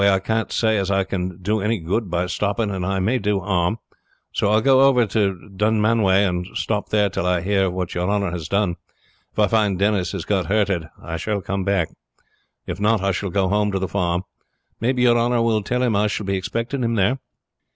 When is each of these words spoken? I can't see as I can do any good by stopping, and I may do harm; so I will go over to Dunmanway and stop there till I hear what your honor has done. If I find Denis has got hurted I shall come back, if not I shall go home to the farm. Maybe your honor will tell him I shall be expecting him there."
I 0.01 0.17
can't 0.17 0.51
see 0.51 0.77
as 0.77 0.89
I 0.89 1.03
can 1.03 1.43
do 1.43 1.61
any 1.61 1.77
good 1.77 2.09
by 2.09 2.25
stopping, 2.25 2.71
and 2.71 2.83
I 2.83 2.97
may 2.97 3.19
do 3.19 3.39
harm; 3.39 3.77
so 4.33 4.49
I 4.49 4.55
will 4.55 4.61
go 4.61 4.81
over 4.81 5.05
to 5.05 5.39
Dunmanway 5.55 6.27
and 6.27 6.47
stop 6.55 6.89
there 6.89 7.07
till 7.07 7.27
I 7.27 7.41
hear 7.41 7.69
what 7.69 7.93
your 7.93 8.09
honor 8.09 8.31
has 8.31 8.47
done. 8.47 8.77
If 9.33 9.37
I 9.37 9.45
find 9.45 9.77
Denis 9.77 10.13
has 10.13 10.25
got 10.25 10.47
hurted 10.47 10.87
I 11.03 11.17
shall 11.17 11.39
come 11.39 11.63
back, 11.63 11.89
if 12.65 12.79
not 12.79 13.03
I 13.03 13.11
shall 13.11 13.29
go 13.29 13.47
home 13.49 13.71
to 13.73 13.77
the 13.77 13.87
farm. 13.87 14.23
Maybe 14.79 15.03
your 15.03 15.19
honor 15.19 15.43
will 15.43 15.61
tell 15.61 15.83
him 15.83 15.95
I 15.95 16.07
shall 16.07 16.25
be 16.25 16.35
expecting 16.35 16.83
him 16.83 16.95
there." 16.95 17.19